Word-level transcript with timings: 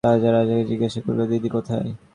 তাতা 0.05 0.29
রাজাকে 0.31 0.63
জিজ্ঞাসা 0.71 0.99
করিল, 1.05 1.21
দিদি 1.31 1.49
কোথায়? 1.55 1.89